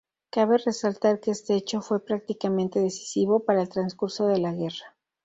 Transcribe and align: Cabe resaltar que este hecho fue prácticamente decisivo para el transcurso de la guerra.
Cabe 0.31 0.57
resaltar 0.57 1.19
que 1.19 1.29
este 1.29 1.53
hecho 1.53 1.79
fue 1.79 2.03
prácticamente 2.03 2.79
decisivo 2.79 3.41
para 3.45 3.61
el 3.61 3.69
transcurso 3.69 4.25
de 4.25 4.39
la 4.39 4.51
guerra. 4.51 4.95